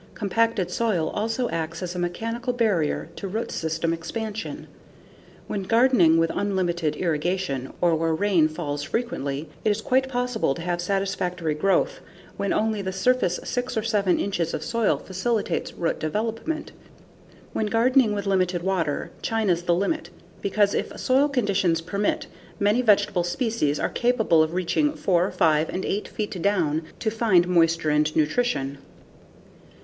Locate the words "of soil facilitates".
14.55-15.71